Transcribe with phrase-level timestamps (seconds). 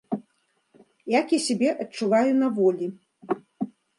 [1.19, 2.87] Як я сябе адчуваю на волі?